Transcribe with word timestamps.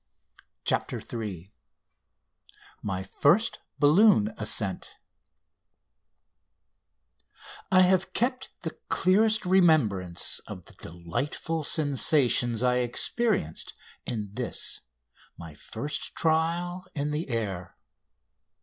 CHAPTER 0.65 0.99
III 0.99 1.53
MY 2.81 3.03
FIRST 3.03 3.59
BALLOON 3.77 4.33
ASCENT 4.35 4.95
I 7.71 7.81
have 7.81 8.11
kept 8.13 8.49
the 8.61 8.79
clearest 8.89 9.45
remembrance 9.45 10.39
of 10.47 10.65
the 10.65 10.73
delightful 10.73 11.63
sensations 11.63 12.63
I 12.63 12.77
experienced 12.77 13.75
in 14.03 14.31
this 14.33 14.81
my 15.37 15.53
first 15.53 16.15
trial 16.15 16.83
in 16.95 17.11
the 17.11 17.29
air. 17.29 17.77